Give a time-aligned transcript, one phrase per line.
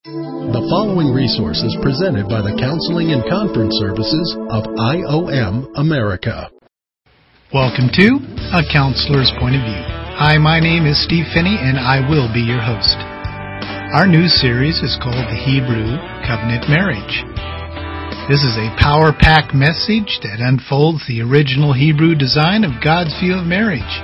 [0.00, 6.48] The following resource is presented by the Counseling and Conference Services of IOM America.
[7.52, 8.08] Welcome to
[8.56, 9.84] A Counselor's Point of View.
[10.16, 12.96] Hi, my name is Steve Phinney, and I will be your host.
[13.92, 17.20] Our new series is called The Hebrew Covenant Marriage.
[18.32, 23.36] This is a power packed message that unfolds the original Hebrew design of God's view
[23.36, 24.00] of marriage.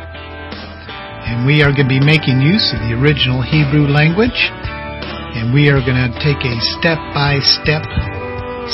[1.25, 4.53] And we are going to be making use of the original Hebrew language
[5.37, 7.85] and we are going to take a step by step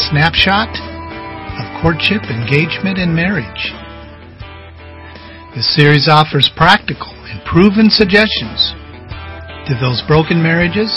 [0.08, 0.70] snapshot
[1.58, 3.74] of courtship, engagement, and marriage.
[5.58, 8.72] This series offers practical and proven suggestions
[9.66, 10.88] to those broken marriages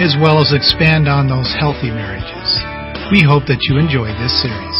[0.00, 2.48] as well as expand on those healthy marriages.
[3.12, 4.78] We hope that you enjoy this series.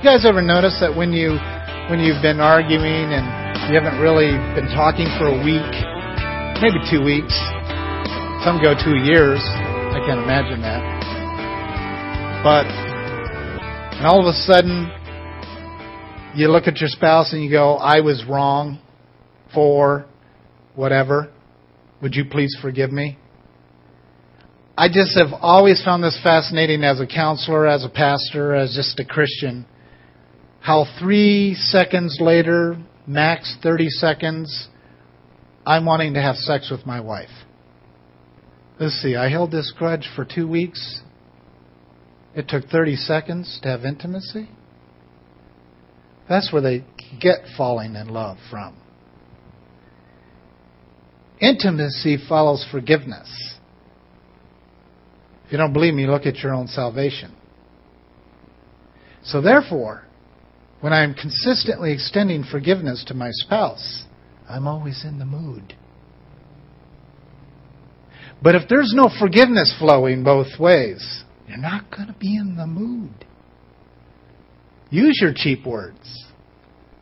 [0.00, 1.34] You guys ever notice that when you
[1.90, 3.26] when you've been arguing and
[3.68, 5.70] you haven't really been talking for a week,
[6.62, 7.34] maybe two weeks,
[8.46, 9.40] some go two years.
[9.42, 10.80] I can't imagine that.
[12.44, 12.66] But,
[13.96, 14.88] and all of a sudden,
[16.36, 18.78] you look at your spouse and you go, I was wrong
[19.52, 20.06] for
[20.76, 21.32] whatever.
[22.02, 23.18] Would you please forgive me?
[24.78, 29.00] I just have always found this fascinating as a counselor, as a pastor, as just
[29.00, 29.66] a Christian.
[30.60, 34.68] How three seconds later, max 30 seconds,
[35.66, 37.28] I'm wanting to have sex with my wife.
[38.78, 41.00] Let's see, I held this grudge for two weeks.
[42.34, 44.50] It took 30 seconds to have intimacy.
[46.28, 46.84] That's where they
[47.18, 48.76] get falling in love from.
[51.40, 53.54] Intimacy follows forgiveness.
[55.46, 57.34] If you don't believe me, look at your own salvation.
[59.22, 60.04] So, therefore,
[60.80, 64.04] when I'm consistently extending forgiveness to my spouse,
[64.48, 65.74] I'm always in the mood.
[68.42, 72.66] But if there's no forgiveness flowing both ways, you're not going to be in the
[72.66, 73.24] mood.
[74.90, 76.26] Use your cheap words.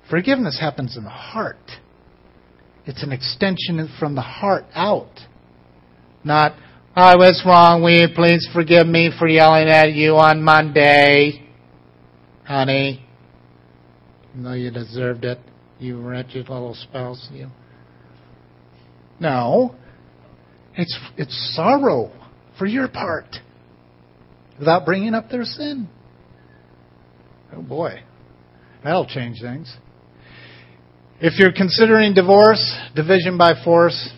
[0.09, 1.57] Forgiveness happens in the heart.
[2.87, 5.21] It's an extension from the heart out.
[6.23, 6.55] Not,
[6.95, 7.83] I was wrong.
[7.83, 11.49] Will you please forgive me for yelling at you on Monday?
[12.45, 13.05] Honey,
[14.35, 15.39] though you deserved it,
[15.79, 17.49] you wretched little spouse, you.
[19.19, 19.75] No.
[20.77, 22.11] It's, it's sorrow
[22.59, 23.37] for your part
[24.59, 25.89] without bringing up their sin.
[27.55, 28.03] Oh boy,
[28.83, 29.75] that'll change things.
[31.21, 34.11] If you're considering divorce, division by force,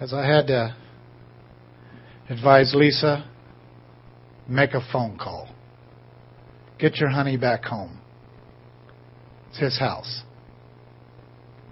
[0.00, 0.76] as I had to
[2.30, 3.28] advise Lisa,
[4.48, 5.48] make a phone call.
[6.78, 8.00] Get your honey back home.
[9.50, 10.22] It's his house.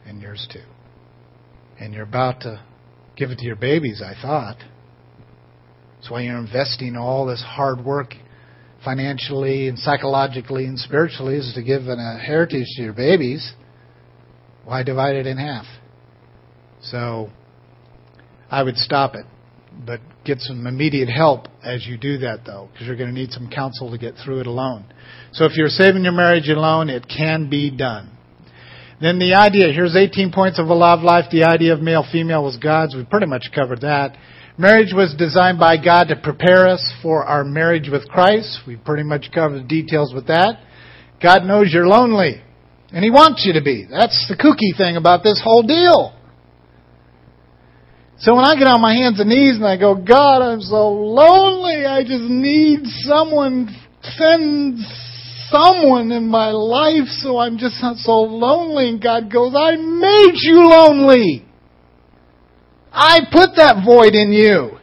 [0.06, 0.62] And yours too.
[1.80, 2.62] And you're about to
[3.16, 4.56] give it to your babies, I thought.
[5.97, 8.14] That's why you're investing all this hard work
[8.84, 13.54] financially and psychologically and spiritually is to give a heritage to your babies.
[14.64, 15.64] Why divide it in half?
[16.82, 17.30] So
[18.50, 19.24] I would stop it,
[19.86, 23.32] but get some immediate help as you do that, though, because you're going to need
[23.32, 24.84] some counsel to get through it alone.
[25.32, 28.10] So if you're saving your marriage alone, it can be done.
[29.00, 31.27] Then the idea, here's 18 points of a love life.
[31.31, 32.94] The idea of male female was God's.
[32.94, 34.16] We pretty much covered that.
[34.56, 38.60] Marriage was designed by God to prepare us for our marriage with Christ.
[38.66, 40.60] We pretty much covered the details with that.
[41.21, 42.41] God knows you're lonely.
[42.93, 43.87] And He wants you to be.
[43.91, 46.15] That's the kooky thing about this whole deal.
[48.19, 50.88] So when I get on my hands and knees and I go, God, I'm so
[50.91, 51.84] lonely.
[51.84, 54.78] I just need someone send
[55.54, 58.88] someone in my life, so I'm just not so lonely.
[58.88, 61.44] And God goes, I made you lonely.
[62.92, 64.78] I put that void in you.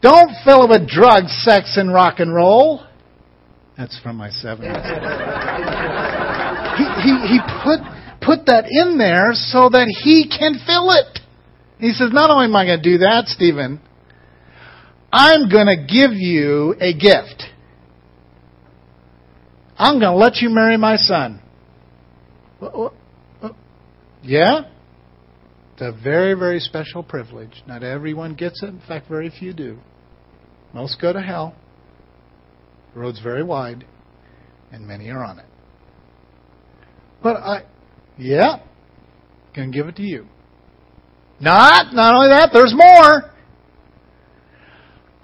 [0.00, 2.84] Don't fill it with drugs, sex, and rock and roll.
[3.76, 4.60] That's from my 70s.
[6.76, 7.80] he, he, he put,
[8.20, 11.20] put that in there so that he can fill it.
[11.78, 13.80] He says, not only am I going to do that, Stephen,
[15.10, 17.53] I'm going to give you a gift.
[19.76, 21.40] I'm going to let you marry my son.
[24.22, 24.62] Yeah?
[25.72, 27.62] It's a very, very special privilege.
[27.66, 28.66] Not everyone gets it.
[28.66, 29.78] In fact, very few do.
[30.72, 31.54] Most go to hell.
[32.94, 33.84] The road's very wide,
[34.70, 35.46] and many are on it.
[37.22, 37.64] But I,
[38.16, 38.60] yeah,
[39.52, 40.28] can give it to you.
[41.40, 43.33] Not, not only that, there's more.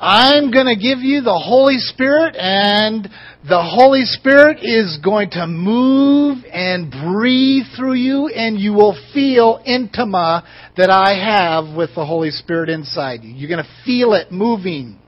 [0.02, 3.04] I'm going to give you the Holy Spirit, and
[3.46, 9.62] the Holy Spirit is going to move and breathe through you, and you will feel
[9.68, 10.42] intima
[10.78, 13.34] that I have with the Holy Spirit inside you.
[13.34, 14.98] You're going to feel it moving.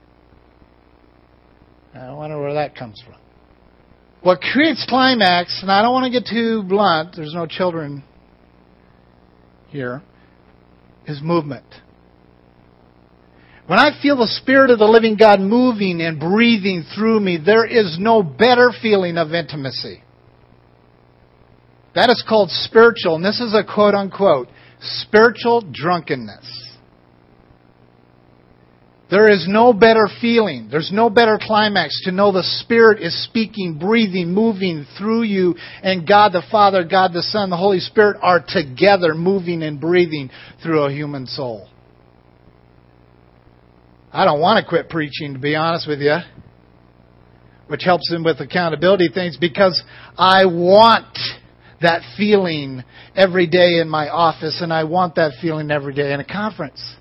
[1.95, 3.15] I wonder where that comes from.
[4.21, 8.03] What creates climax, and I don't want to get too blunt, there's no children
[9.69, 10.03] here,
[11.07, 11.65] is movement.
[13.65, 17.65] When I feel the Spirit of the living God moving and breathing through me, there
[17.65, 20.03] is no better feeling of intimacy.
[21.95, 24.49] That is called spiritual, and this is a quote unquote,
[24.81, 26.63] spiritual drunkenness.
[29.09, 30.69] There is no better feeling.
[30.71, 36.07] There's no better climax to know the Spirit is speaking, breathing, moving through you, and
[36.07, 40.31] God the Father, God the Son, the Holy Spirit are together moving and breathing
[40.63, 41.69] through a human soul.
[44.13, 46.17] I don't want to quit preaching, to be honest with you,
[47.65, 49.81] which helps him with accountability things because
[50.15, 51.17] I want
[51.81, 52.83] that feeling
[53.15, 56.95] every day in my office and I want that feeling every day in a conference.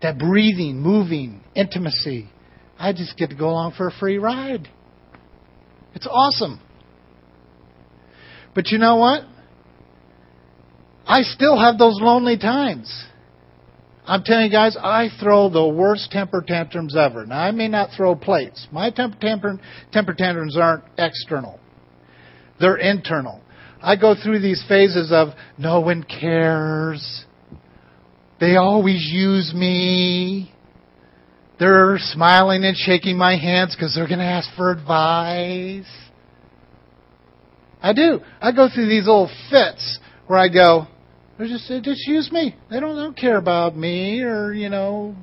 [0.00, 2.30] That breathing, moving, intimacy.
[2.78, 4.68] I just get to go along for a free ride.
[5.94, 6.58] It's awesome.
[8.54, 9.24] But you know what?
[11.06, 13.04] I still have those lonely times.
[14.04, 17.24] I'm telling you guys, I throw the worst temper tantrums ever.
[17.24, 18.66] Now, I may not throw plates.
[18.72, 19.60] My temper, temper,
[19.92, 21.60] temper tantrums aren't external,
[22.60, 23.40] they're internal.
[23.80, 25.28] I go through these phases of
[25.58, 27.24] no one cares.
[28.38, 30.52] They always use me.
[31.58, 35.86] They're smiling and shaking my hands because they're going to ask for advice.
[37.80, 38.20] I do.
[38.40, 40.86] I go through these little fits where I go,
[41.38, 42.54] they just they just use me.
[42.70, 45.16] They don't, they don't care about me or you know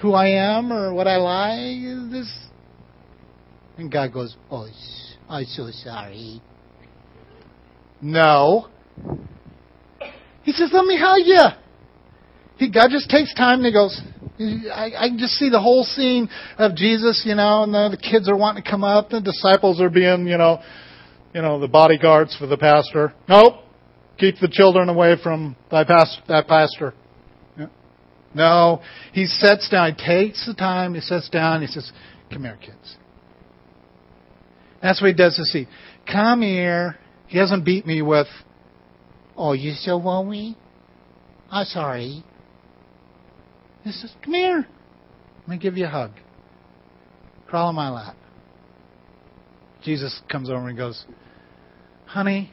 [0.00, 2.10] who I am or what I like.
[2.10, 2.32] This
[3.78, 4.68] and God goes, "Oh,
[5.28, 6.42] I'm so sorry."
[8.00, 8.68] No.
[10.42, 11.44] He says, "Let me hug you."
[12.56, 14.00] He God just takes time and he goes.
[14.36, 16.28] I, I can just see the whole scene
[16.58, 19.80] of Jesus, you know, and the, the kids are wanting to come up, the disciples
[19.80, 20.60] are being, you know,
[21.32, 23.14] you know, the bodyguards for the pastor.
[23.28, 23.63] Nope,
[24.18, 26.94] Keep the children away from thy past, that pastor.
[28.34, 28.82] No,
[29.12, 29.94] he sits down.
[29.94, 30.94] He takes the time.
[30.94, 31.60] He sits down.
[31.60, 31.92] He says,
[32.32, 32.96] "Come here, kids."
[34.82, 35.68] That's what he does to see.
[36.10, 36.98] Come here.
[37.28, 38.26] He doesn't beat me with,
[39.36, 40.56] "Oh, you still want me?"
[41.50, 42.24] I'm sorry.
[43.84, 44.66] He says, "Come here.
[45.40, 46.10] Let me give you a hug.
[47.46, 48.16] Crawl on my lap."
[49.84, 51.04] Jesus comes over and goes,
[52.06, 52.52] "Honey,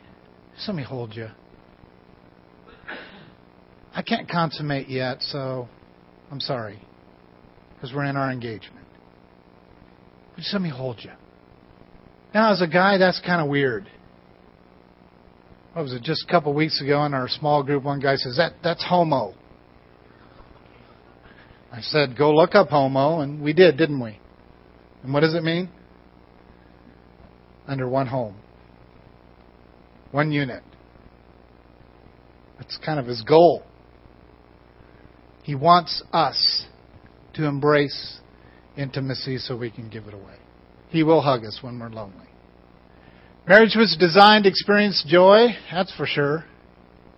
[0.68, 1.30] let me hold you."
[3.94, 5.68] I can't consummate yet, so
[6.32, 6.82] I'm sorry.
[7.76, 8.86] Because we're in our engagement.
[10.32, 11.12] But just let me hold you.
[12.34, 13.90] Now, as a guy, that's kind of weird.
[15.74, 18.38] What was it, just a couple weeks ago in our small group, one guy says,
[18.38, 19.34] that, that's homo.
[21.72, 24.20] I said, go look up homo, and we did, didn't we?
[25.04, 25.70] And what does it mean?
[27.68, 28.36] Under one home.
[30.12, 30.64] One unit.
[32.58, 33.64] That's kind of his goal.
[35.44, 36.66] He wants us
[37.34, 38.20] to embrace
[38.78, 40.36] intimacy so we can give it away.
[40.90, 42.28] He will hug us when we're lonely.
[43.48, 46.46] Marriage was designed to experience joy, that's for sure.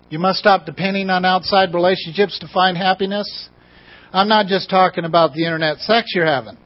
[0.09, 3.49] You must stop depending on outside relationships to find happiness.
[4.13, 6.57] I'm not just talking about the internet sex you're having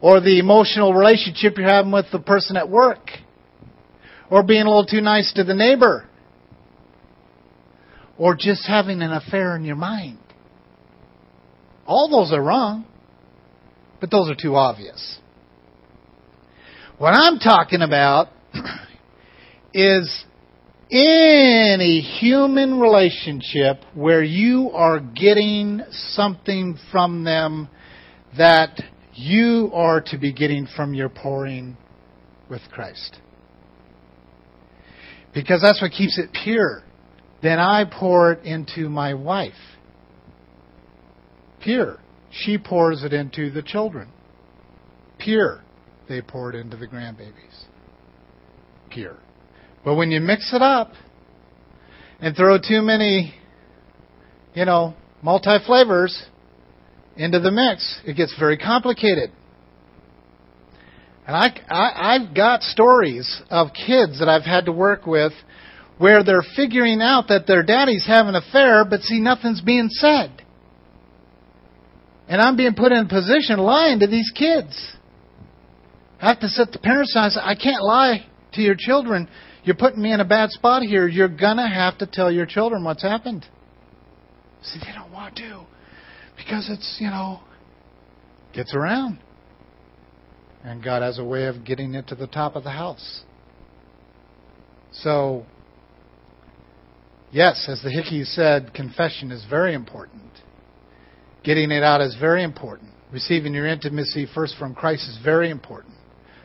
[0.00, 3.08] or the emotional relationship you're having with the person at work
[4.30, 6.06] or being a little too nice to the neighbor
[8.22, 10.16] or just having an affair in your mind.
[11.84, 12.86] All those are wrong,
[14.00, 15.18] but those are too obvious.
[16.98, 18.28] What I'm talking about
[19.74, 20.24] is
[20.88, 27.68] any human relationship where you are getting something from them
[28.38, 28.80] that
[29.14, 31.76] you are to be getting from your pouring
[32.48, 33.16] with Christ.
[35.34, 36.84] Because that's what keeps it pure.
[37.42, 39.52] Then I pour it into my wife.
[41.60, 41.98] Pure.
[42.30, 44.08] She pours it into the children.
[45.18, 45.60] Pure.
[46.08, 47.64] They pour it into the grandbabies.
[48.90, 49.16] Pure.
[49.84, 50.92] But when you mix it up
[52.20, 53.34] and throw too many,
[54.54, 56.24] you know, multi flavors
[57.16, 59.30] into the mix, it gets very complicated.
[61.26, 65.32] And I, I, I've got stories of kids that I've had to work with
[66.02, 70.42] where they're figuring out that their daddy's having an affair, but see, nothing's being said.
[72.26, 74.96] And I'm being put in a position lying to these kids.
[76.20, 77.26] I have to set the parents down.
[77.26, 79.28] I say, I can't lie to your children.
[79.62, 81.06] You're putting me in a bad spot here.
[81.06, 83.46] You're going to have to tell your children what's happened.
[84.62, 85.62] See, they don't want to
[86.36, 87.38] because it's, you know,
[88.52, 89.20] gets around.
[90.64, 93.22] And God has a way of getting it to the top of the house.
[94.90, 95.46] So,
[97.32, 100.22] yes, as the Hickey said, confession is very important.
[101.42, 102.90] Getting it out is very important.
[103.12, 105.94] Receiving your intimacy first from Christ is very important.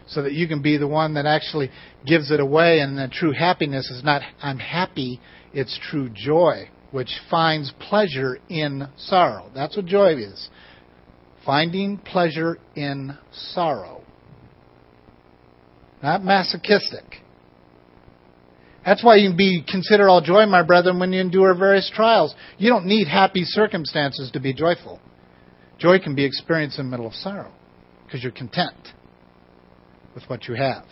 [0.08, 1.70] So that you can be the one that actually
[2.06, 5.20] gives it away, and the true happiness is not, I'm happy,
[5.54, 9.52] it's true joy, which finds pleasure in sorrow.
[9.54, 10.50] That's what joy is.
[11.46, 14.02] Finding pleasure in sorrow.
[16.02, 17.22] Not masochistic.
[18.88, 22.34] That's why you can be consider all joy, my brethren, when you endure various trials.
[22.58, 25.02] You don't need happy circumstances to be joyful.
[25.78, 27.52] Joy can be experienced in the middle of sorrow
[28.06, 28.78] because you're content
[30.16, 30.86] with what you have.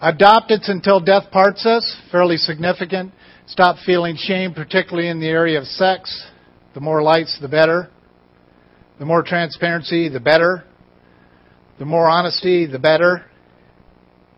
[0.00, 3.12] Adopt it until death parts us, fairly significant.
[3.48, 6.26] Stop feeling shame, particularly in the area of sex.
[6.74, 7.90] The more lights, the better.
[9.00, 10.62] The more transparency, the better.
[11.80, 13.24] The more honesty, the better.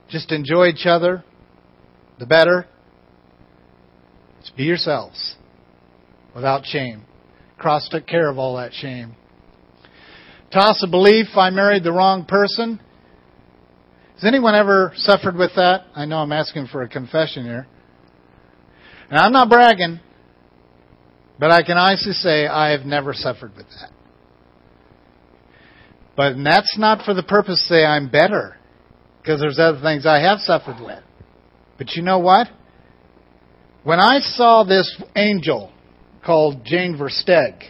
[0.09, 1.23] Just enjoy each other
[2.23, 2.67] the better.
[4.41, 5.35] Just be yourselves
[6.37, 7.02] without shame.
[7.59, 9.17] Cross took care of all that shame.
[10.52, 12.79] Toss a belief I married the wrong person.
[14.14, 15.87] Has anyone ever suffered with that?
[15.97, 17.67] I know I'm asking for a confession here.
[19.11, 19.99] And I'm not bragging,
[21.41, 23.91] but I can honestly say I have never suffered with that.
[26.17, 28.57] But that's not for the purpose to say I'm better,
[29.21, 31.02] because there's other things I have suffered with.
[31.82, 32.46] But you know what?
[33.82, 35.72] When I saw this angel
[36.24, 37.60] called Jane Versteg,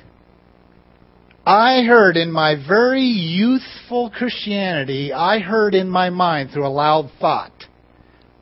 [1.46, 7.10] I heard in my very youthful Christianity, I heard in my mind through a loud
[7.22, 7.54] thought,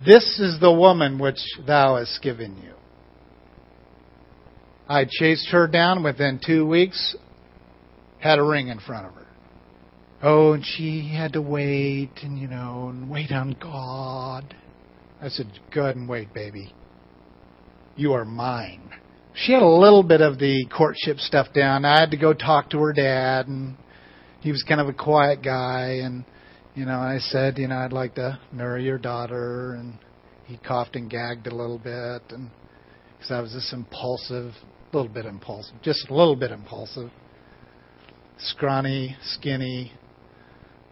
[0.05, 2.75] This is the woman which thou hast given you.
[4.89, 7.15] I chased her down within two weeks,
[8.19, 9.27] had a ring in front of her.
[10.21, 14.57] Oh, and she had to wait and, you know, and wait on God.
[15.23, 16.73] I said, Go ahead and wait, baby.
[17.97, 18.91] You are mine.
[19.35, 21.85] She had a little bit of the courtship stuff down.
[21.85, 23.77] I had to go talk to her dad, and
[24.41, 26.01] he was kind of a quiet guy.
[26.03, 26.25] And,
[26.75, 29.75] you know, I said, You know, I'd like to marry your daughter.
[29.75, 29.99] And
[30.47, 32.23] he coughed and gagged a little bit.
[32.31, 32.51] And
[33.19, 34.53] because I was this impulsive,
[34.93, 37.11] a little bit impulsive, just a little bit impulsive,
[38.39, 39.93] scrawny, skinny,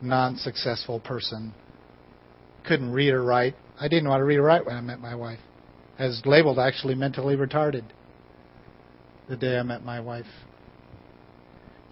[0.02, 1.54] non successful person.
[2.66, 5.14] Couldn't read or write I didn't want to read or write when I met my
[5.14, 5.38] wife.
[5.98, 7.84] I was labeled actually mentally retarded
[9.28, 10.26] the day I met my wife.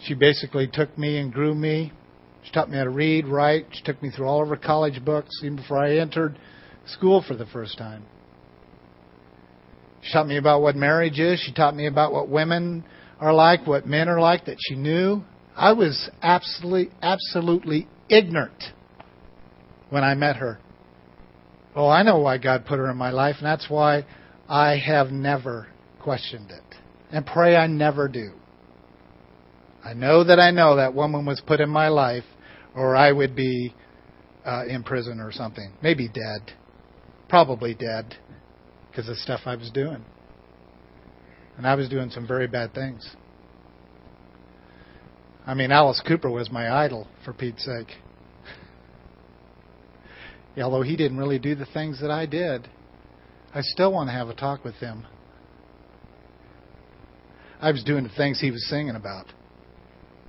[0.01, 1.93] She basically took me and grew me.
[2.43, 3.67] She taught me how to read, write.
[3.73, 6.39] She took me through all of her college books even before I entered
[6.87, 8.05] school for the first time.
[10.03, 11.41] She taught me about what marriage is.
[11.41, 12.85] She taught me about what women
[13.21, 15.23] are like, what men are like that she knew.
[15.57, 18.63] I was absolutely, absolutely ignorant
[19.91, 20.61] when I met her.
[21.77, 24.07] Oh, I know why God put her in my life, and that's why
[24.49, 25.69] I have never
[26.01, 26.77] questioned it.
[27.13, 28.33] And pray I never do.
[29.85, 32.25] I know that I know that woman was put in my life,
[32.75, 33.75] or I would be
[34.47, 35.71] uh, in prison or something.
[35.83, 36.55] Maybe dead.
[37.29, 38.17] Probably dead
[38.91, 40.03] because of stuff I was doing.
[41.59, 43.07] And I was doing some very bad things.
[45.47, 47.97] I mean, Alice Cooper was my idol, for Pete's sake
[50.65, 52.69] although he didn't really do the things that I did,
[53.55, 55.07] I still want to have a talk with him.
[57.61, 59.27] I was doing the things he was singing about.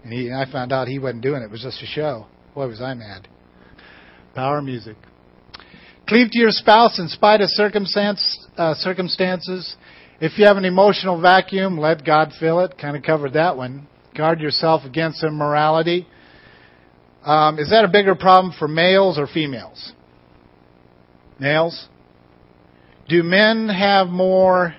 [0.03, 1.46] And he, I found out he wasn't doing it.
[1.46, 2.27] It was just a show.
[2.55, 3.27] Boy, was I mad.
[4.34, 4.96] Power music.
[6.07, 9.75] Cleave to your spouse in spite of circumstance, uh, circumstances.
[10.22, 12.77] If you have an emotional vacuum, let God fill it.
[12.77, 13.88] Kind of covered that one.
[14.15, 16.07] Guard yourself against immorality.
[17.24, 19.91] Um, is that a bigger problem for males or females?
[21.39, 21.88] Nails?
[23.08, 24.75] Do men have more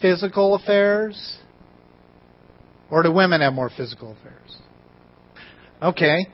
[0.00, 1.38] physical affairs?
[2.90, 4.56] Or do women have more physical affairs?
[5.82, 6.26] Okay.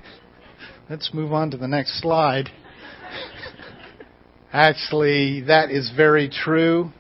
[0.89, 2.49] Let's move on to the next slide.
[4.53, 6.91] Actually, that is very true.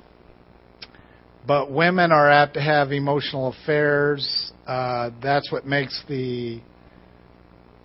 [1.46, 4.52] But women are apt to have emotional affairs.
[4.66, 6.60] Uh, that's what makes the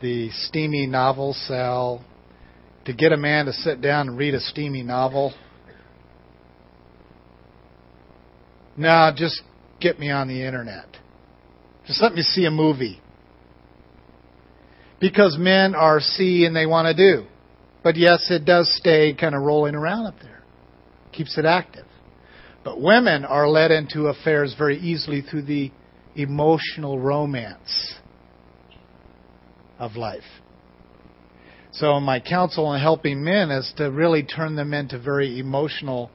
[0.01, 2.05] the steamy novel sell
[2.85, 5.33] to get a man to sit down and read a steamy novel.
[8.77, 9.41] No, just
[9.79, 10.85] get me on the internet.
[11.85, 13.01] Just let me see a movie.
[14.99, 17.25] Because men are see and they want to do.
[17.83, 20.43] But yes, it does stay kind of rolling around up there.
[21.11, 21.85] Keeps it active.
[22.63, 25.71] But women are led into affairs very easily through the
[26.15, 27.95] emotional romance
[29.77, 30.23] of life.
[31.71, 36.09] So my counsel in helping men is to really turn them into very emotional.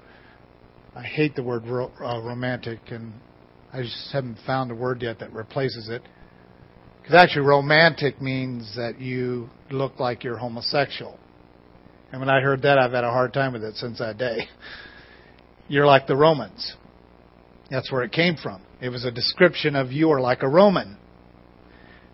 [0.94, 3.14] I hate the word ro- uh, romantic, and
[3.73, 6.02] I just haven't found a word yet that replaces it.
[7.00, 11.18] Because actually, romantic means that you look like you're homosexual.
[12.11, 14.49] And when I heard that, I've had a hard time with it since that day.
[15.68, 16.76] You're like the Romans.
[17.70, 18.62] That's where it came from.
[18.80, 20.96] It was a description of you are like a Roman.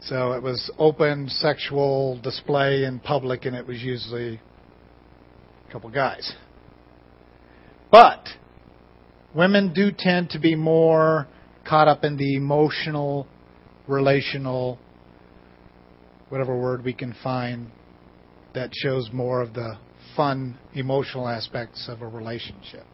[0.02, 4.40] So it was open sexual display in public, and it was usually
[5.68, 6.32] a couple guys.
[7.90, 8.26] But
[9.34, 11.28] women do tend to be more
[11.68, 13.26] caught up in the emotional,
[13.86, 14.78] relational,
[16.30, 17.70] whatever word we can find
[18.54, 19.76] that shows more of the
[20.16, 22.86] fun, emotional aspects of a relationship.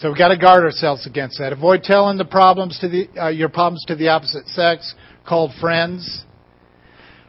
[0.00, 1.52] So we've got to guard ourselves against that.
[1.52, 4.94] Avoid telling the problems to the uh, your problems to the opposite sex,
[5.28, 6.24] called friends.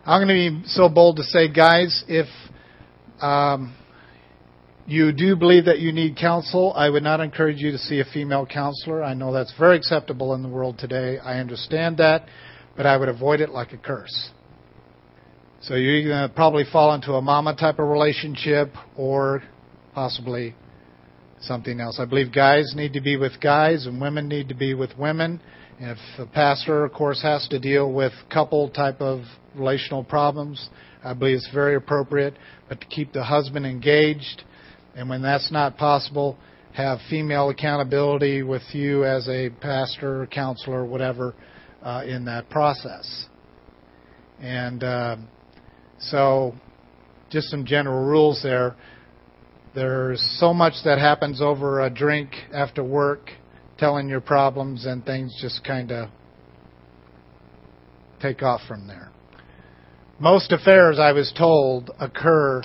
[0.06, 2.28] I'm going to be so bold to say, guys, if
[3.20, 3.76] um,
[4.88, 8.06] you do believe that you need counsel, I would not encourage you to see a
[8.06, 9.04] female counselor.
[9.04, 11.20] I know that's very acceptable in the world today.
[11.20, 12.26] I understand that,
[12.78, 14.32] but I would avoid it like a curse.
[15.60, 19.44] So you're going to probably fall into a mama type of relationship or
[19.94, 20.56] possibly
[21.42, 22.00] something else.
[22.00, 25.42] I believe guys need to be with guys and women need to be with women.
[25.80, 29.22] If a pastor, of course, has to deal with couple type of
[29.56, 30.70] relational problems,
[31.04, 32.36] I believe it's very appropriate.
[32.70, 34.44] But to keep the husband engaged,
[34.96, 36.38] and when that's not possible,
[36.74, 41.34] have female accountability with you as a pastor, counselor, whatever,
[41.82, 43.26] uh, in that process.
[44.40, 45.18] And uh,
[46.00, 46.54] so,
[47.30, 48.76] just some general rules there.
[49.74, 53.30] There's so much that happens over a drink after work,
[53.78, 56.10] telling your problems, and things just kind of
[58.22, 59.12] take off from there.
[60.20, 62.62] Most affairs, I was told, occur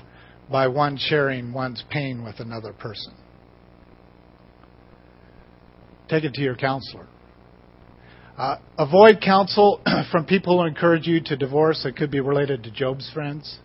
[0.50, 3.14] by one sharing one's pain with another person.
[6.09, 7.07] Take it to your counselor.
[8.37, 9.81] Uh, avoid counsel
[10.12, 13.59] from people who encourage you to divorce that could be related to Job's friends.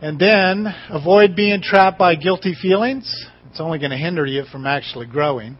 [0.00, 3.26] And then avoid being trapped by guilty feelings.
[3.50, 5.56] It's only going to hinder you from actually growing.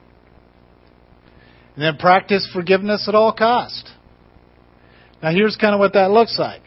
[1.77, 3.90] And then practice forgiveness at all cost.
[5.23, 6.62] Now here's kind of what that looks like.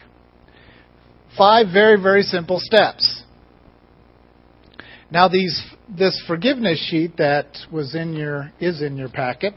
[1.38, 3.24] Five very, very simple steps.
[5.12, 9.54] Now these this forgiveness sheet that was in your is in your packet.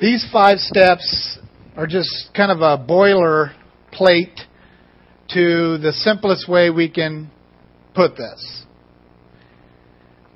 [0.00, 1.38] These five steps
[1.76, 3.52] are just kind of a boiler
[3.92, 4.40] plate
[5.30, 7.30] to the simplest way we can
[7.94, 8.64] put this.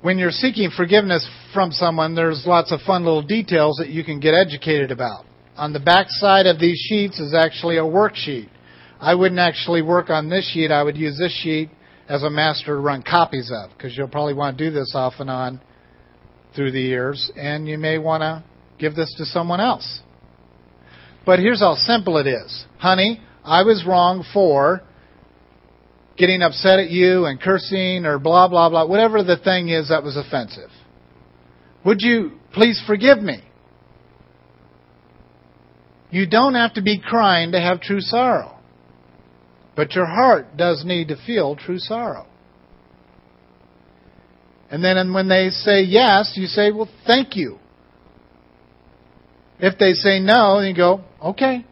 [0.01, 4.19] When you're seeking forgiveness from someone, there's lots of fun little details that you can
[4.19, 5.25] get educated about.
[5.57, 8.49] On the back side of these sheets is actually a worksheet.
[9.01, 10.71] I wouldn't actually work on this sheet.
[10.71, 11.69] I would use this sheet
[12.07, 15.15] as a master to run copies of because you'll probably want to do this off
[15.19, 15.59] and on
[16.55, 18.43] through the years, and you may want to
[18.79, 20.01] give this to someone else.
[21.25, 22.65] But here's how simple it is.
[22.77, 24.83] Honey, I was wrong for
[26.17, 30.03] getting upset at you and cursing or blah, blah, blah, whatever the thing is that
[30.03, 30.69] was offensive.
[31.83, 33.43] Would you please forgive me?
[36.11, 38.59] You don't have to be crying to have true sorrow.
[39.75, 42.27] But your heart does need to feel true sorrow.
[44.69, 47.57] And then when they say yes, you say, well, thank you.
[49.57, 51.65] If they say no, you go, okay.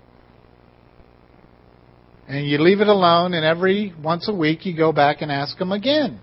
[2.27, 5.57] And you leave it alone, and every once a week you go back and ask
[5.57, 6.19] them again.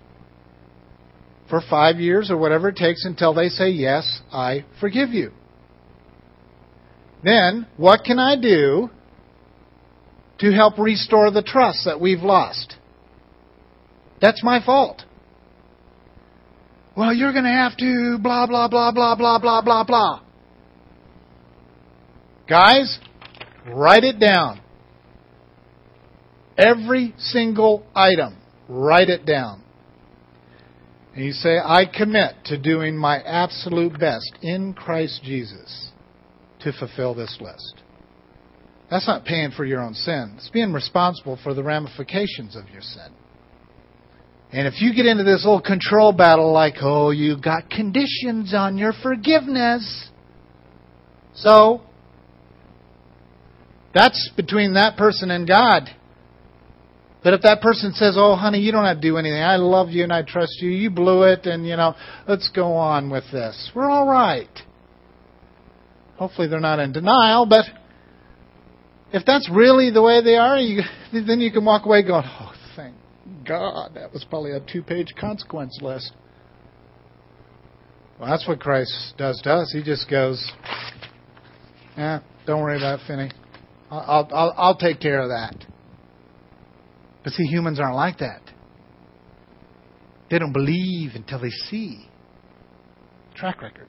[1.49, 5.31] For five years or whatever it takes until they say, yes, I forgive you.
[7.23, 8.89] Then, what can I do
[10.39, 12.75] to help restore the trust that we've lost?
[14.21, 15.03] That's my fault.
[16.95, 20.21] Well, you're going to have to blah, blah, blah, blah, blah, blah, blah, blah.
[22.47, 22.99] Guys,
[23.67, 24.61] write it down.
[26.57, 28.37] Every single item,
[28.69, 29.61] write it down.
[31.13, 35.91] And you say, I commit to doing my absolute best in Christ Jesus
[36.61, 37.81] to fulfill this list.
[38.89, 40.33] That's not paying for your own sin.
[40.37, 43.07] It's being responsible for the ramifications of your sin.
[44.51, 48.77] And if you get into this little control battle like, oh, you got conditions on
[48.77, 50.09] your forgiveness.
[51.33, 51.81] So,
[53.93, 55.89] That's between that person and God.
[57.25, 59.41] But if that person says, "Oh, honey, you don't have to do anything.
[59.41, 60.69] I love you and I trust you.
[60.69, 61.95] You blew it, and you know,
[62.27, 63.71] let's go on with this.
[63.73, 64.47] We're all right."
[66.17, 67.47] Hopefully, they're not in denial.
[67.47, 67.65] But
[69.11, 72.53] if that's really the way they are, you, then you can walk away going, "Oh,
[72.75, 72.93] thank
[73.43, 76.11] God, that was probably a two-page consequence list."
[78.19, 79.71] Well, that's what Christ does to us.
[79.73, 80.51] He just goes,
[81.97, 83.31] "Yeah, don't worry about it, Phinney.
[83.89, 85.65] I'll, I'll, I'll take care of that."
[87.25, 88.41] But see, humans aren't like that.
[90.29, 92.07] They don't believe until they see.
[93.33, 93.87] Track record.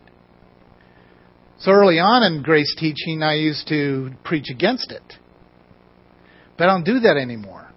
[1.59, 5.03] So early on in grace teaching, I used to preach against it.
[6.57, 7.71] But I don't do that anymore.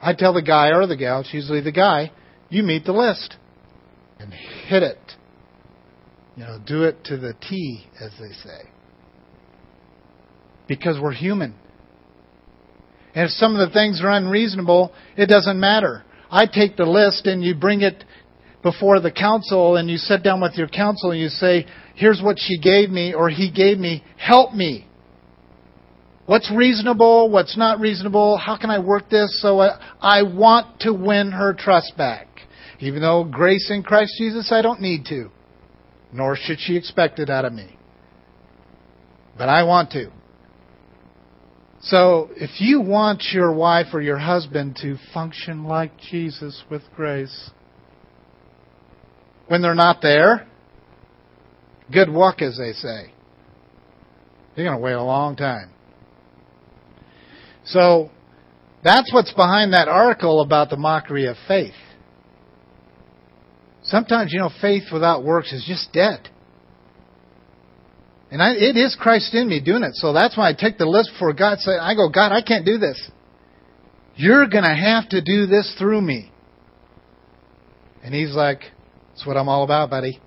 [0.00, 2.10] I tell the guy or the gal, it's usually the guy,
[2.50, 3.36] you meet the list
[4.18, 4.98] and hit it.
[6.34, 8.70] You know, do it to the T, as they say.
[10.66, 11.54] Because we're human.
[13.14, 16.04] And if some of the things are unreasonable, it doesn't matter.
[16.30, 18.04] I take the list and you bring it
[18.62, 22.38] before the council and you sit down with your council and you say, here's what
[22.38, 24.02] she gave me or he gave me.
[24.16, 24.86] Help me.
[26.26, 27.28] What's reasonable?
[27.30, 28.38] What's not reasonable?
[28.38, 32.28] How can I work this so I, want to win her trust back?
[32.78, 35.30] Even though grace in Christ Jesus, I don't need to.
[36.12, 37.76] Nor should she expect it out of me.
[39.36, 40.10] But I want to.
[41.84, 47.50] So, if you want your wife or your husband to function like Jesus with grace,
[49.48, 50.46] when they're not there,
[51.92, 53.12] good luck, as they say.
[54.54, 55.70] You're going to wait a long time.
[57.64, 58.10] So,
[58.84, 61.74] that's what's behind that article about the mockery of faith.
[63.82, 66.28] Sometimes, you know, faith without works is just dead.
[68.32, 69.94] And I, it is Christ in me doing it.
[69.96, 71.58] So that's why I take the list before God.
[71.58, 73.10] Say, I go, God, I can't do this.
[74.16, 76.32] You're going to have to do this through me.
[78.02, 78.60] And he's like,
[79.10, 80.18] That's what I'm all about, buddy.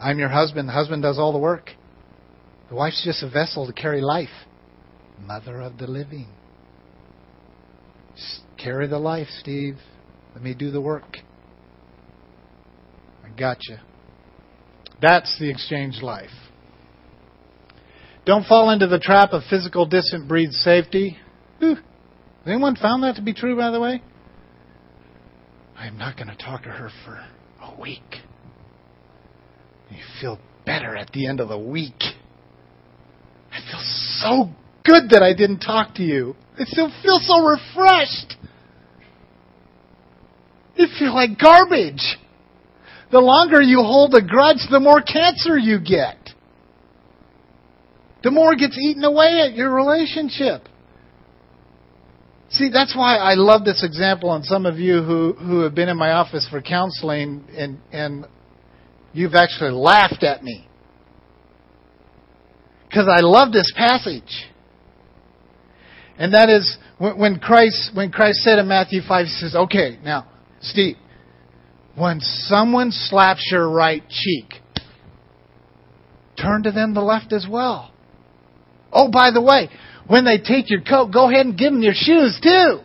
[0.00, 0.70] I'm your husband.
[0.70, 1.70] The husband does all the work.
[2.70, 4.28] The wife's just a vessel to carry life.
[5.20, 6.28] Mother of the living.
[8.16, 9.76] Just carry the life, Steve.
[10.34, 11.18] Let me do the work.
[13.22, 13.76] I got you.
[15.00, 16.30] That's the exchange life.
[18.24, 21.16] Don't fall into the trap of physical distant breeds safety.
[21.60, 21.76] Whew.
[21.76, 21.84] Has
[22.46, 24.02] anyone found that to be true, by the way?
[25.76, 27.24] I'm not going to talk to her for
[27.62, 28.16] a week.
[29.90, 32.02] You feel better at the end of the week.
[33.50, 33.80] I feel
[34.20, 34.50] so
[34.84, 36.36] good that I didn't talk to you.
[36.58, 38.36] I still feel so refreshed.
[40.76, 42.18] You feel like garbage.
[43.10, 46.16] The longer you hold a grudge, the more cancer you get.
[48.22, 50.68] The more it gets eaten away at your relationship.
[52.50, 55.88] See, that's why I love this example, and some of you who, who have been
[55.88, 58.26] in my office for counseling, and, and
[59.12, 60.66] you've actually laughed at me.
[62.88, 64.50] Because I love this passage.
[66.18, 70.26] And that is when Christ, when Christ said in Matthew 5, he says, okay, now,
[70.60, 70.96] Steve,
[71.98, 74.54] when someone slaps your right cheek,
[76.40, 77.92] turn to them the left as well.
[78.92, 79.68] Oh, by the way,
[80.06, 82.80] when they take your coat, go ahead and give them your shoes too.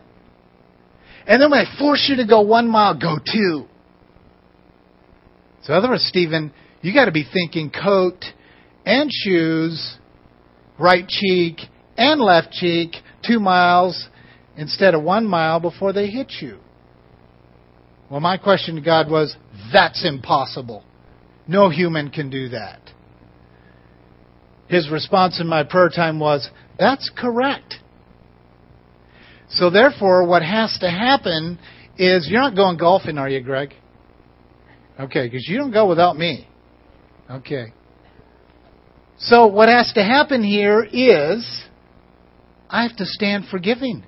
[1.25, 3.67] And then when they force you to go one mile, go two.
[5.63, 8.25] So, in other words, Stephen, you got to be thinking coat
[8.85, 9.97] and shoes,
[10.77, 11.61] right cheek
[11.97, 12.95] and left cheek,
[13.25, 14.09] two miles
[14.57, 16.59] instead of one mile before they hit you.
[18.13, 19.35] Well, my question to God was,
[19.73, 20.83] that's impossible.
[21.47, 22.79] No human can do that.
[24.67, 26.47] His response in my prayer time was,
[26.77, 27.73] that's correct.
[29.49, 31.57] So therefore, what has to happen
[31.97, 33.73] is, you're not going golfing, are you, Greg?
[34.99, 36.47] Okay, because you don't go without me.
[37.31, 37.73] Okay.
[39.17, 41.63] So what has to happen here is,
[42.69, 44.05] I have to stand forgiving.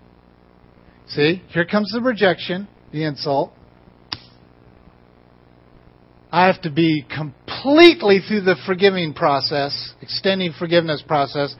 [1.07, 3.51] See, here comes the rejection, the insult.
[6.35, 11.55] I have to be completely through the forgiving process, extending forgiveness process,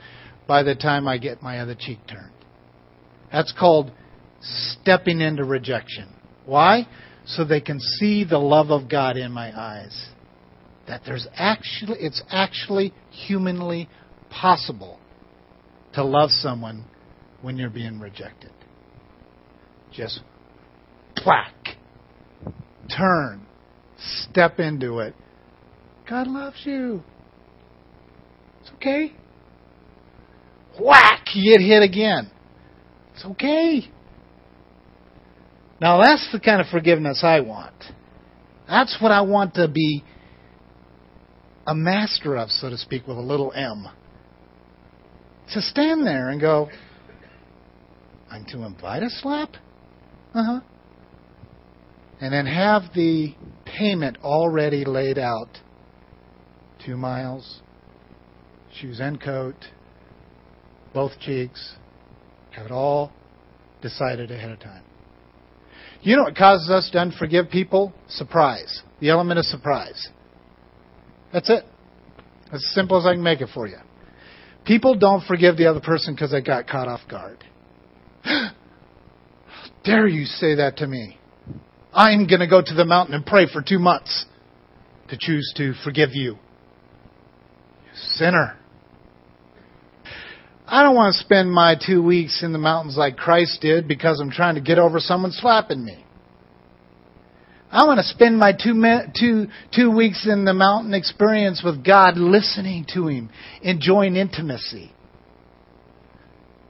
[0.50, 2.34] by the time I get my other cheek turned.
[3.32, 3.94] That's called
[4.42, 6.14] stepping into rejection.
[6.46, 6.90] Why?
[7.26, 10.10] So they can see the love of God in my eyes.
[10.90, 13.88] That there's actually, it's actually humanly
[14.30, 15.00] possible
[15.94, 16.84] to love someone
[17.42, 18.52] when you're being rejected.
[19.94, 20.20] Just
[21.26, 21.78] whack.
[22.98, 23.48] Turn
[23.98, 25.16] Step into it.
[26.10, 27.04] God loves you.
[28.62, 29.14] It's okay.
[30.80, 32.30] whack, you get hit again.
[33.14, 33.90] It's okay.
[35.80, 37.74] Now that's the kind of forgiveness I want.
[38.68, 40.04] That's what I want to be
[41.68, 43.88] a master of, so to speak, with a little m.
[45.54, 46.70] To stand there and go,
[48.30, 49.50] I'm to invite a slap?
[50.34, 50.60] Uh huh.
[52.22, 55.50] And then have the payment already laid out.
[56.86, 57.62] Two miles,
[58.80, 59.56] shoes and coat,
[60.94, 61.76] both cheeks,
[62.52, 63.12] have it all
[63.82, 64.84] decided ahead of time.
[66.02, 67.92] You know what causes us to unforgive people?
[68.08, 68.82] Surprise.
[69.00, 70.10] The element of surprise.
[71.34, 71.66] That's it.
[72.54, 73.78] As simple as I can make it for you.
[74.66, 77.44] People don't forgive the other person because they got caught off guard.
[79.84, 81.20] dare you say that to me?
[81.96, 84.26] I'm going to go to the mountain and pray for two months
[85.08, 86.34] to choose to forgive you.
[86.34, 86.38] You
[87.94, 88.58] sinner.
[90.68, 94.20] I don't want to spend my two weeks in the mountains like Christ did because
[94.20, 96.04] I'm trying to get over someone slapping me.
[97.72, 98.74] I want to spend my two,
[99.18, 103.30] two, two weeks in the mountain experience with God, listening to Him,
[103.62, 104.92] enjoying intimacy.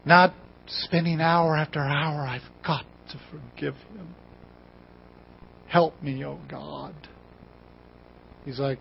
[0.05, 0.33] Not
[0.67, 4.15] spending hour after hour, I've got to forgive Him.
[5.67, 6.95] Help me, oh God.
[8.45, 8.79] He's like,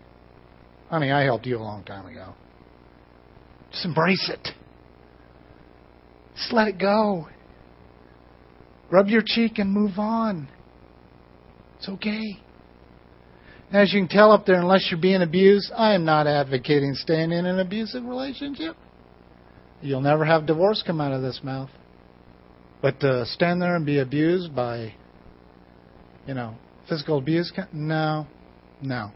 [0.89, 2.33] honey, I helped you a long time ago.
[3.71, 4.49] Just embrace it.
[6.35, 7.27] Just let it go.
[8.91, 10.47] Rub your cheek and move on.
[11.77, 12.39] It's okay.
[13.71, 17.31] As you can tell up there, unless you're being abused, I am not advocating staying
[17.31, 18.77] in an abusive relationship.
[19.81, 21.69] You'll never have divorce come out of this mouth.
[22.81, 24.93] But to stand there and be abused by,
[26.27, 26.55] you know,
[26.87, 28.27] physical abuse, no,
[28.81, 29.11] no.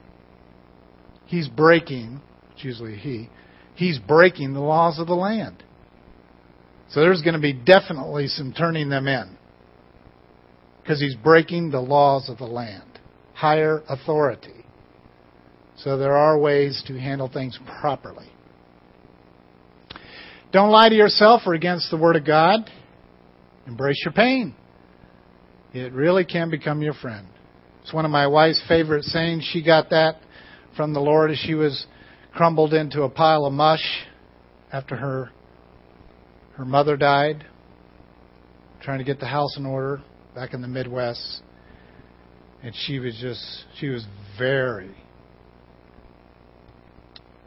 [1.26, 2.22] He's breaking,
[2.54, 3.30] it's usually he,
[3.76, 5.64] he's breaking the laws of the land.
[6.90, 9.38] So there's going to be definitely some turning them in
[10.82, 13.00] because he's breaking the laws of the land,
[13.34, 14.66] higher authority.
[15.78, 18.30] So there are ways to handle things properly.
[20.52, 22.70] Don't lie to yourself or against the Word of God.
[23.68, 24.56] Embrace your pain.
[25.74, 27.28] It really can become your friend.
[27.90, 29.44] It's one of my wife's favorite sayings.
[29.52, 30.18] She got that
[30.78, 31.88] from the Lord as she was
[32.36, 33.84] crumbled into a pile of mush
[34.72, 35.32] after her
[36.54, 37.48] her mother died,
[38.80, 40.04] trying to get the house in order
[40.36, 41.42] back in the Midwest.
[42.62, 43.44] And she was just,
[43.80, 44.06] she was
[44.38, 44.96] very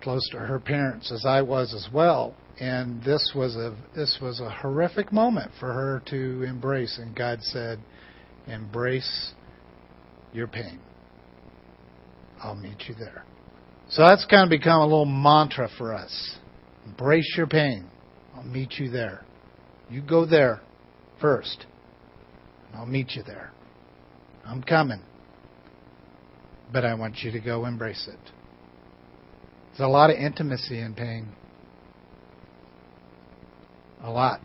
[0.03, 2.35] close to her parents as I was as well.
[2.59, 6.99] And this was a this was a horrific moment for her to embrace.
[7.01, 7.79] And God said,
[8.49, 9.35] "Embrace
[10.33, 10.81] your pain.
[12.43, 13.25] I'll meet you there."
[13.89, 16.37] So that's kind of become a little mantra for us.
[16.87, 17.89] Embrace your pain.
[18.35, 19.25] I'll meet you there.
[19.91, 20.61] You go there
[21.21, 21.67] first.
[22.75, 23.53] I'll meet you there.
[24.45, 25.03] I'm coming.
[26.73, 28.33] But I want you to go embrace it.
[29.69, 31.29] There's a lot of intimacy in pain.
[34.03, 34.41] A lot.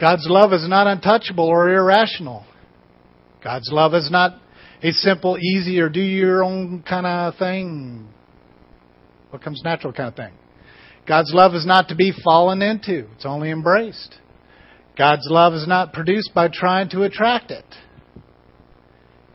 [0.00, 2.44] God's love is not untouchable or irrational.
[3.42, 4.40] God's love is not
[4.82, 8.08] a simple, easy, or do your own kind of thing.
[9.30, 10.32] What comes natural kind of thing.
[11.06, 14.18] God's love is not to be fallen into, it's only embraced.
[14.96, 17.64] God's love is not produced by trying to attract it.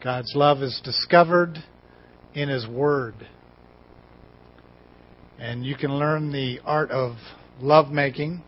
[0.01, 1.57] God's love is discovered
[2.33, 3.15] in His Word.
[5.37, 7.15] And you can learn the art of
[7.59, 8.41] lovemaking.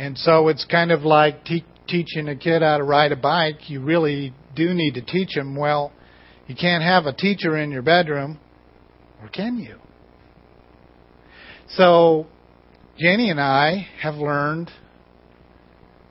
[0.00, 3.68] And so it's kind of like te- teaching a kid how to ride a bike.
[3.68, 5.54] You really do need to teach him.
[5.54, 5.92] Well,
[6.46, 8.40] you can't have a teacher in your bedroom,
[9.20, 9.76] or can you?
[11.68, 12.26] So,
[12.98, 14.70] Jenny and I have learned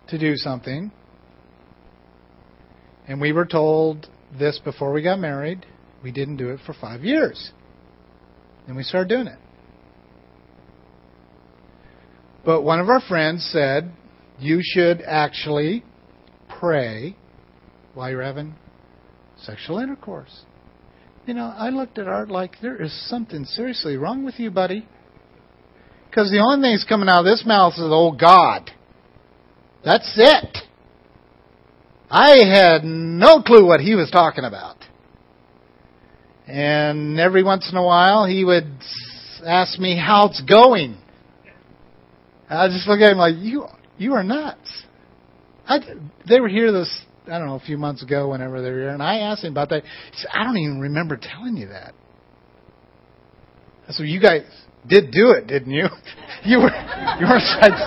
[0.10, 0.92] to do something.
[3.08, 5.66] And we were told this before we got married.
[6.04, 7.54] We didn't do it for five years.
[8.68, 9.40] And we started doing it.
[12.46, 13.92] But one of our friends said,
[14.40, 15.84] you should actually
[16.60, 17.16] pray
[17.94, 18.56] while you're having
[19.38, 20.46] sexual intercourse.
[21.26, 24.88] You know, I looked at Art like, there is something seriously wrong with you, buddy.
[26.10, 28.72] Because the only thing that's coming out of this mouth is, oh God.
[29.84, 30.58] That's it.
[32.10, 34.78] I had no clue what he was talking about.
[36.48, 38.72] And every once in a while he would
[39.46, 40.98] ask me how it's going.
[42.50, 43.66] I just look at him like, you,
[43.98, 44.84] you are nuts.
[45.68, 45.80] I,
[46.28, 48.90] they were here this, I don't know, a few months ago whenever they were here,
[48.90, 49.84] and I asked him about that.
[49.84, 51.94] He said, I don't even remember telling you that.
[53.92, 54.44] So you guys
[54.88, 55.86] did do it, didn't you?
[56.46, 56.72] You were
[57.20, 57.42] you were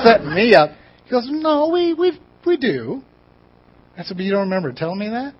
[0.04, 0.72] setting me up.
[1.04, 3.02] He goes, no, we we we do.
[3.96, 5.34] I said, but you don't remember telling me that?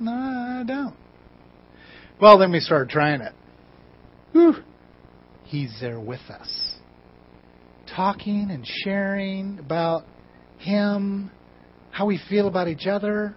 [0.00, 0.94] No, I don't.
[2.18, 3.34] Well, then we started trying it.
[4.32, 4.54] Whew.
[5.44, 6.48] He's there with us,
[8.00, 10.04] talking and sharing about
[10.58, 11.30] him,
[11.90, 13.34] how we feel about each other.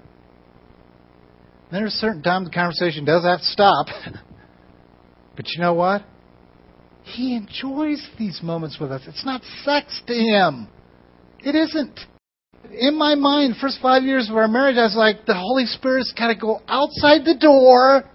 [1.69, 3.88] Then there's certain times the conversation does have to stop.
[5.36, 6.06] but you know what?
[7.04, 9.02] He enjoys these moments with us.
[9.06, 10.69] It's not sex to him.
[11.39, 11.99] It isn't.
[12.71, 16.13] In my mind, first five years of our marriage, I was like, the Holy Spirit's
[16.17, 18.06] got to go outside the door,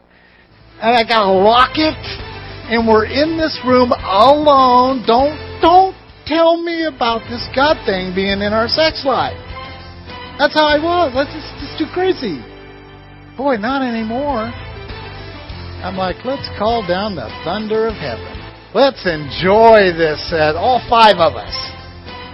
[0.80, 1.98] and I got to lock it,
[2.72, 5.04] and we're in this room alone.
[5.06, 9.40] Don't, don't tell me about this God thing being in our sex life.
[10.36, 11.16] That's how I was.
[11.16, 12.38] That's just, just too crazy.
[13.36, 14.52] Boy, not anymore.
[15.82, 18.28] I'm like, let's call down the thunder of heaven.
[18.74, 21.56] Let's enjoy this, uh, all five of us.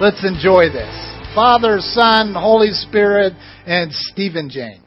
[0.00, 0.92] Let's enjoy this.
[1.34, 3.32] Father, Son, Holy Spirit,
[3.66, 4.82] and Stephen Jane.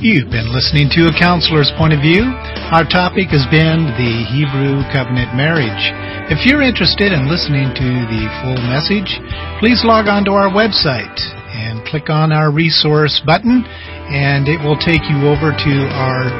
[0.00, 2.24] You've been listening to A Counselor's Point of View.
[2.72, 5.99] Our topic has been the Hebrew Covenant Marriage.
[6.30, 9.18] If you're interested in listening to the full message,
[9.58, 11.18] please log on to our website
[11.50, 16.30] and click on our resource button, and it will take you over to our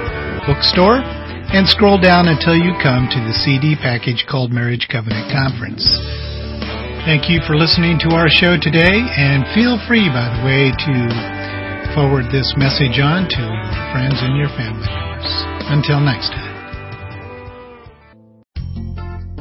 [0.47, 5.83] bookstore and scroll down until you come to the CD package called Marriage Covenant Conference.
[7.03, 10.95] Thank you for listening to our show today, and feel free, by the way, to
[11.99, 15.35] forward this message on to your friends and your family members.
[15.67, 16.50] Until next time.